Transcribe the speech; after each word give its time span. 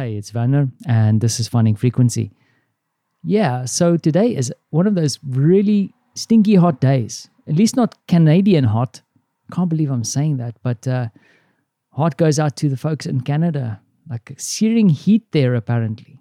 Hey, 0.00 0.16
it's 0.16 0.32
Werner, 0.32 0.70
and 0.86 1.20
this 1.20 1.38
is 1.40 1.46
Finding 1.46 1.76
Frequency. 1.76 2.30
Yeah, 3.22 3.66
so 3.66 3.98
today 3.98 4.34
is 4.34 4.50
one 4.70 4.86
of 4.86 4.94
those 4.94 5.18
really 5.28 5.92
stinky 6.14 6.54
hot 6.54 6.80
days. 6.80 7.28
At 7.46 7.56
least 7.56 7.76
not 7.76 7.98
Canadian 8.08 8.64
hot. 8.64 9.02
Can't 9.52 9.68
believe 9.68 9.90
I'm 9.90 10.04
saying 10.04 10.38
that, 10.38 10.56
but 10.62 10.88
uh, 10.88 11.08
heart 11.92 12.16
goes 12.16 12.38
out 12.38 12.56
to 12.56 12.70
the 12.70 12.78
folks 12.78 13.04
in 13.04 13.20
Canada. 13.20 13.82
Like 14.08 14.32
searing 14.38 14.88
heat 14.88 15.32
there, 15.32 15.54
apparently. 15.54 16.18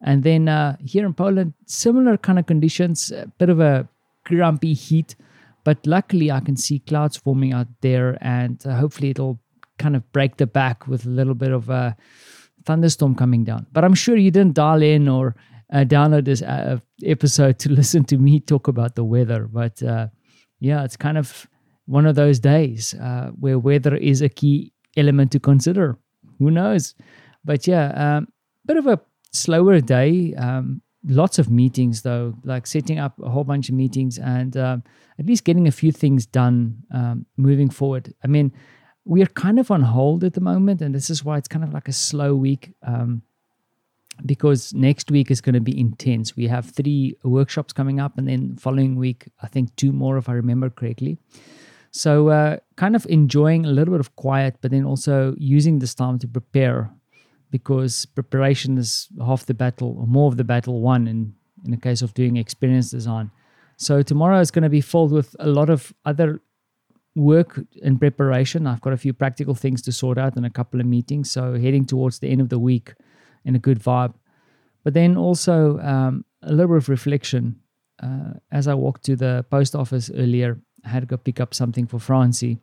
And 0.00 0.24
then 0.24 0.48
uh, 0.48 0.76
here 0.84 1.06
in 1.06 1.14
Poland, 1.14 1.54
similar 1.64 2.16
kind 2.16 2.40
of 2.40 2.46
conditions, 2.46 3.12
a 3.12 3.30
bit 3.38 3.50
of 3.50 3.60
a 3.60 3.88
grumpy 4.24 4.74
heat. 4.74 5.14
But 5.62 5.86
luckily, 5.86 6.32
I 6.32 6.40
can 6.40 6.56
see 6.56 6.80
clouds 6.80 7.16
forming 7.16 7.52
out 7.52 7.68
there, 7.82 8.18
and 8.20 8.60
uh, 8.66 8.74
hopefully, 8.74 9.10
it'll 9.10 9.38
kind 9.78 9.94
of 9.94 10.10
break 10.10 10.38
the 10.38 10.46
back 10.48 10.88
with 10.88 11.06
a 11.06 11.10
little 11.10 11.34
bit 11.34 11.52
of 11.52 11.70
a 11.70 11.96
thunderstorm 12.66 13.14
coming 13.14 13.44
down. 13.44 13.66
But 13.72 13.84
I'm 13.84 13.94
sure 13.94 14.16
you 14.16 14.30
didn't 14.30 14.54
dial 14.54 14.82
in 14.82 15.08
or 15.08 15.34
uh, 15.72 15.84
download 15.84 16.24
this 16.24 16.42
uh, 16.42 16.78
episode 17.04 17.58
to 17.60 17.68
listen 17.80 18.04
to 18.04 18.18
me 18.18 18.40
talk 18.40 18.68
about 18.68 18.94
the 18.94 19.04
weather. 19.04 19.48
But 19.50 19.82
uh, 19.82 20.08
yeah, 20.60 20.84
it's 20.84 20.96
kind 20.96 21.18
of 21.18 21.46
one 21.86 22.06
of 22.06 22.14
those 22.14 22.40
days 22.40 22.94
uh, 22.94 23.30
where 23.38 23.58
weather 23.58 23.96
is 23.96 24.22
a 24.22 24.28
key 24.28 24.72
element 24.96 25.32
to 25.32 25.40
consider. 25.40 25.96
Who 26.38 26.50
knows? 26.50 26.94
But 27.44 27.66
yeah, 27.66 28.16
um, 28.16 28.28
bit 28.66 28.76
of 28.76 28.86
a 28.86 29.00
slower 29.32 29.80
day. 29.80 30.34
Um, 30.34 30.82
lots 31.08 31.38
of 31.38 31.50
meetings 31.50 32.02
though, 32.02 32.34
like 32.44 32.66
setting 32.66 32.98
up 32.98 33.14
a 33.22 33.30
whole 33.30 33.44
bunch 33.44 33.68
of 33.68 33.74
meetings 33.74 34.18
and 34.18 34.56
um, 34.56 34.82
at 35.18 35.26
least 35.26 35.44
getting 35.44 35.68
a 35.68 35.72
few 35.72 35.92
things 35.92 36.26
done 36.26 36.82
um, 36.92 37.26
moving 37.36 37.70
forward. 37.70 38.12
I 38.24 38.26
mean, 38.26 38.52
we 39.06 39.22
are 39.22 39.26
kind 39.26 39.58
of 39.58 39.70
on 39.70 39.82
hold 39.82 40.24
at 40.24 40.34
the 40.34 40.40
moment, 40.40 40.82
and 40.82 40.94
this 40.94 41.08
is 41.10 41.24
why 41.24 41.38
it's 41.38 41.48
kind 41.48 41.64
of 41.64 41.72
like 41.72 41.88
a 41.88 41.92
slow 41.92 42.34
week. 42.34 42.74
Um, 42.82 43.22
because 44.24 44.72
next 44.72 45.10
week 45.10 45.30
is 45.30 45.42
going 45.42 45.54
to 45.54 45.60
be 45.60 45.78
intense. 45.78 46.34
We 46.36 46.46
have 46.46 46.70
three 46.70 47.16
workshops 47.22 47.72
coming 47.72 48.00
up, 48.00 48.18
and 48.18 48.26
then 48.26 48.56
following 48.56 48.96
week, 48.96 49.28
I 49.42 49.46
think 49.46 49.74
two 49.76 49.92
more, 49.92 50.16
if 50.16 50.28
I 50.28 50.32
remember 50.32 50.70
correctly. 50.70 51.18
So, 51.90 52.28
uh, 52.28 52.58
kind 52.76 52.96
of 52.96 53.06
enjoying 53.08 53.64
a 53.64 53.70
little 53.70 53.92
bit 53.92 54.00
of 54.00 54.16
quiet, 54.16 54.56
but 54.60 54.70
then 54.70 54.84
also 54.84 55.34
using 55.38 55.78
this 55.78 55.94
time 55.94 56.18
to 56.18 56.28
prepare 56.28 56.90
because 57.50 58.06
preparation 58.06 58.76
is 58.76 59.08
half 59.24 59.46
the 59.46 59.54
battle 59.54 59.96
or 59.98 60.06
more 60.06 60.28
of 60.28 60.36
the 60.36 60.44
battle 60.44 60.80
won 60.80 61.06
in, 61.06 61.34
in 61.64 61.70
the 61.70 61.76
case 61.76 62.02
of 62.02 62.12
doing 62.12 62.36
experience 62.36 62.90
design. 62.90 63.30
So, 63.76 64.02
tomorrow 64.02 64.40
is 64.40 64.50
going 64.50 64.64
to 64.64 64.68
be 64.68 64.80
filled 64.80 65.12
with 65.12 65.36
a 65.38 65.46
lot 65.46 65.70
of 65.70 65.92
other 66.04 66.40
work 67.16 67.60
in 67.82 67.98
preparation. 67.98 68.66
I've 68.66 68.80
got 68.80 68.92
a 68.92 68.96
few 68.96 69.12
practical 69.12 69.54
things 69.54 69.82
to 69.82 69.92
sort 69.92 70.18
out 70.18 70.36
and 70.36 70.46
a 70.46 70.50
couple 70.50 70.80
of 70.80 70.86
meetings. 70.86 71.30
So, 71.30 71.54
heading 71.54 71.84
towards 71.84 72.20
the 72.20 72.28
end 72.28 72.40
of 72.40 72.50
the 72.50 72.58
week 72.58 72.94
in 73.44 73.56
a 73.56 73.58
good 73.58 73.80
vibe. 73.80 74.14
But 74.84 74.94
then 74.94 75.16
also 75.16 75.78
um, 75.80 76.24
a 76.42 76.52
little 76.52 76.68
bit 76.68 76.76
of 76.76 76.88
reflection. 76.88 77.60
Uh, 78.00 78.34
as 78.52 78.68
I 78.68 78.74
walked 78.74 79.04
to 79.06 79.16
the 79.16 79.44
post 79.50 79.74
office 79.74 80.10
earlier, 80.14 80.60
I 80.84 80.90
had 80.90 81.00
to 81.00 81.06
go 81.06 81.16
pick 81.16 81.40
up 81.40 81.54
something 81.54 81.86
for 81.86 81.98
Francie. 81.98 82.58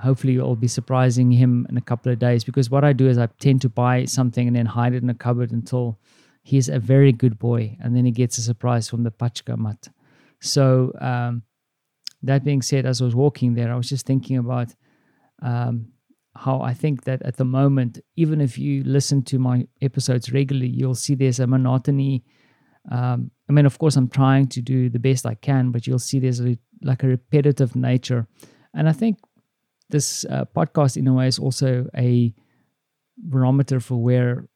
Hopefully, 0.00 0.38
I'll 0.38 0.54
be 0.54 0.68
surprising 0.68 1.32
him 1.32 1.66
in 1.68 1.76
a 1.76 1.80
couple 1.80 2.12
of 2.12 2.18
days 2.18 2.44
because 2.44 2.70
what 2.70 2.84
I 2.84 2.92
do 2.92 3.08
is 3.08 3.18
I 3.18 3.26
tend 3.40 3.62
to 3.62 3.68
buy 3.68 4.04
something 4.04 4.46
and 4.46 4.54
then 4.54 4.66
hide 4.66 4.92
it 4.94 5.02
in 5.02 5.10
a 5.10 5.14
cupboard 5.14 5.52
until 5.52 5.98
he's 6.42 6.68
a 6.68 6.78
very 6.78 7.12
good 7.12 7.38
boy 7.38 7.76
and 7.82 7.96
then 7.96 8.04
he 8.04 8.12
gets 8.12 8.38
a 8.38 8.42
surprise 8.42 8.88
from 8.88 9.02
the 9.02 9.10
Paczkomat. 9.10 9.88
So, 10.40 10.92
um, 11.00 11.42
that 12.22 12.44
being 12.44 12.62
said, 12.62 12.86
as 12.86 13.00
I 13.00 13.04
was 13.04 13.14
walking 13.14 13.54
there, 13.54 13.72
I 13.72 13.76
was 13.76 13.88
just 13.88 14.06
thinking 14.06 14.38
about 14.38 14.74
um, 15.42 15.88
how 16.34 16.60
I 16.60 16.74
think 16.74 17.04
that 17.04 17.22
at 17.22 17.36
the 17.36 17.44
moment, 17.44 17.98
even 18.16 18.40
if 18.40 18.58
you 18.58 18.82
listen 18.84 19.22
to 19.24 19.38
my 19.38 19.66
episodes 19.80 20.32
regularly, 20.32 20.68
you'll 20.68 20.94
see 20.94 21.14
there's 21.14 21.40
a 21.40 21.46
monotony. 21.46 22.24
Um, 22.90 23.30
I 23.48 23.52
mean, 23.52 23.66
of 23.66 23.78
course, 23.78 23.96
I'm 23.96 24.08
trying 24.08 24.48
to 24.48 24.60
do 24.60 24.88
the 24.88 24.98
best 24.98 25.26
I 25.26 25.34
can, 25.34 25.70
but 25.70 25.86
you'll 25.86 25.98
see 25.98 26.18
there's 26.18 26.40
a, 26.40 26.58
like 26.82 27.02
a 27.02 27.08
repetitive 27.08 27.74
nature. 27.76 28.26
And 28.74 28.88
I 28.88 28.92
think 28.92 29.18
this 29.88 30.24
uh, 30.26 30.44
podcast, 30.54 30.96
in 30.96 31.08
a 31.08 31.14
way, 31.14 31.28
is 31.28 31.38
also 31.38 31.86
a 31.96 32.34
barometer 33.16 33.80
for 33.80 33.96
where 33.96 34.48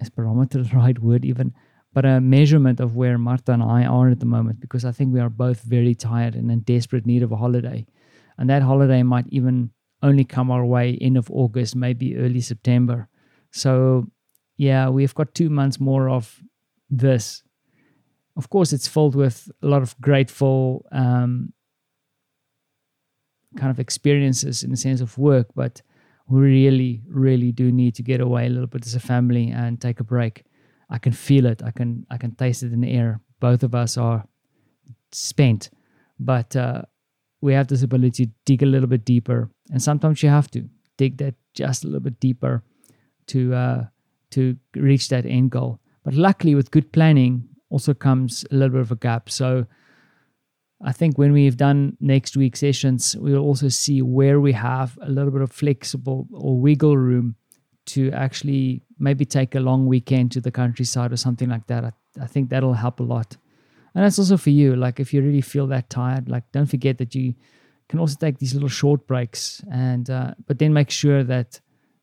is 0.00 0.10
barometer 0.10 0.62
the 0.62 0.70
right 0.76 0.98
word 0.98 1.24
even, 1.24 1.54
but 1.92 2.04
a 2.04 2.20
measurement 2.20 2.80
of 2.80 2.96
where 2.96 3.18
Marta 3.18 3.52
and 3.52 3.62
I 3.62 3.84
are 3.84 4.08
at 4.10 4.20
the 4.20 4.26
moment, 4.26 4.60
because 4.60 4.84
I 4.84 4.92
think 4.92 5.12
we 5.12 5.20
are 5.20 5.30
both 5.30 5.62
very 5.62 5.94
tired 5.94 6.34
and 6.34 6.50
in 6.50 6.60
desperate 6.60 7.06
need 7.06 7.22
of 7.22 7.32
a 7.32 7.36
holiday. 7.36 7.86
And 8.36 8.48
that 8.50 8.62
holiday 8.62 9.02
might 9.02 9.26
even 9.28 9.70
only 10.02 10.24
come 10.24 10.50
our 10.50 10.64
way 10.64 10.96
end 11.00 11.16
of 11.16 11.30
August, 11.30 11.74
maybe 11.74 12.16
early 12.16 12.40
September. 12.40 13.08
So, 13.50 14.06
yeah, 14.56 14.88
we've 14.88 15.14
got 15.14 15.34
two 15.34 15.50
months 15.50 15.80
more 15.80 16.08
of 16.08 16.40
this. 16.90 17.42
Of 18.36 18.50
course, 18.50 18.72
it's 18.72 18.86
filled 18.86 19.16
with 19.16 19.50
a 19.62 19.66
lot 19.66 19.82
of 19.82 20.00
grateful 20.00 20.86
um, 20.92 21.52
kind 23.56 23.70
of 23.70 23.80
experiences 23.80 24.62
in 24.62 24.70
the 24.70 24.76
sense 24.76 25.00
of 25.00 25.18
work, 25.18 25.48
but 25.54 25.82
we 26.28 26.40
really, 26.40 27.02
really 27.08 27.50
do 27.50 27.72
need 27.72 27.94
to 27.96 28.02
get 28.02 28.20
away 28.20 28.46
a 28.46 28.50
little 28.50 28.66
bit 28.66 28.86
as 28.86 28.94
a 28.94 29.00
family 29.00 29.50
and 29.50 29.80
take 29.80 29.98
a 29.98 30.04
break. 30.04 30.44
I 30.90 30.98
can 30.98 31.12
feel 31.12 31.46
it. 31.46 31.62
I 31.62 31.70
can, 31.70 32.06
I 32.10 32.16
can 32.16 32.34
taste 32.34 32.62
it 32.62 32.72
in 32.72 32.80
the 32.80 32.92
air. 32.92 33.20
Both 33.40 33.62
of 33.62 33.74
us 33.74 33.96
are 33.96 34.26
spent, 35.12 35.70
but 36.18 36.56
uh, 36.56 36.82
we 37.40 37.54
have 37.54 37.68
this 37.68 37.82
ability 37.82 38.26
to 38.26 38.32
dig 38.44 38.62
a 38.62 38.66
little 38.66 38.88
bit 38.88 39.04
deeper, 39.04 39.50
and 39.70 39.82
sometimes 39.82 40.22
you 40.22 40.28
have 40.28 40.50
to 40.52 40.68
dig 40.96 41.18
that 41.18 41.34
just 41.54 41.84
a 41.84 41.86
little 41.86 42.00
bit 42.00 42.20
deeper 42.20 42.62
to 43.28 43.54
uh, 43.54 43.84
to 44.30 44.56
reach 44.74 45.08
that 45.08 45.24
end 45.24 45.50
goal. 45.50 45.80
But 46.04 46.14
luckily, 46.14 46.54
with 46.54 46.70
good 46.70 46.92
planning, 46.92 47.48
also 47.70 47.94
comes 47.94 48.44
a 48.50 48.54
little 48.54 48.72
bit 48.72 48.80
of 48.80 48.92
a 48.92 48.96
gap. 48.96 49.30
So 49.30 49.66
I 50.82 50.92
think 50.92 51.18
when 51.18 51.32
we've 51.32 51.56
done 51.56 51.96
next 52.00 52.36
week's 52.36 52.60
sessions, 52.60 53.16
we'll 53.16 53.38
also 53.38 53.68
see 53.68 54.02
where 54.02 54.40
we 54.40 54.52
have 54.52 54.98
a 55.02 55.10
little 55.10 55.30
bit 55.30 55.42
of 55.42 55.52
flexible 55.52 56.26
or 56.32 56.58
wiggle 56.58 56.96
room 56.96 57.36
to 57.88 58.10
actually 58.12 58.82
maybe 58.98 59.24
take 59.24 59.54
a 59.54 59.60
long 59.60 59.86
weekend 59.86 60.32
to 60.32 60.40
the 60.40 60.50
countryside 60.50 61.12
or 61.12 61.16
something 61.16 61.48
like 61.48 61.66
that. 61.66 61.84
I, 61.84 61.92
I 62.20 62.26
think 62.26 62.50
that'll 62.50 62.74
help 62.74 63.00
a 63.00 63.02
lot. 63.02 63.36
And 63.94 64.04
that's 64.04 64.18
also 64.18 64.36
for 64.36 64.50
you. 64.50 64.76
Like 64.76 65.00
if 65.00 65.14
you 65.14 65.22
really 65.22 65.40
feel 65.40 65.66
that 65.68 65.90
tired 65.90 66.28
like 66.28 66.44
don't 66.52 66.66
forget 66.66 66.98
that 66.98 67.14
you 67.14 67.34
can 67.88 67.98
also 67.98 68.16
take 68.18 68.38
these 68.38 68.54
little 68.54 68.68
short 68.68 69.06
breaks 69.06 69.62
and 69.72 70.10
uh, 70.10 70.34
but 70.46 70.58
then 70.58 70.72
make 70.72 70.90
sure 70.90 71.24
that 71.24 71.60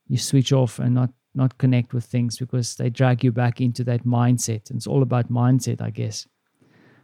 you 0.08 0.18
switch 0.18 0.52
off 0.52 0.78
and 0.78 0.94
not 0.94 1.10
not 1.34 1.58
connect 1.58 1.92
with 1.92 2.04
things 2.04 2.38
because 2.38 2.76
they 2.76 2.90
drag 2.90 3.22
you 3.22 3.30
back 3.30 3.60
into 3.60 3.84
that 3.84 4.04
mindset. 4.04 4.70
And 4.70 4.78
it's 4.78 4.86
all 4.86 5.02
about 5.02 5.30
mindset 5.30 5.80
i 5.80 5.90
guess. 5.90 6.26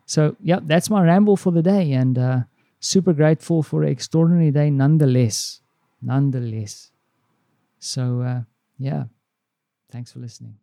So 0.07 0.37
yeah 0.43 0.61
that's 0.63 0.91
my 0.91 1.03
ramble 1.03 1.37
for 1.37 1.53
the 1.53 1.63
day 1.63 1.93
and 1.93 2.19
uh, 2.19 2.41
super 2.81 3.13
grateful 3.13 3.63
for 3.63 3.83
an 3.83 3.89
extraordinary 3.89 4.51
day 4.51 4.71
nonetheless. 4.71 5.61
Nonetheless. 6.03 6.91
So 7.79 8.21
uh, 8.21 8.41
yeah. 8.83 9.05
Thanks 9.91 10.13
for 10.13 10.19
listening 10.21 10.62